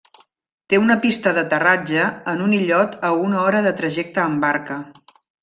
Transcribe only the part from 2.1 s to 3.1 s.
en un illot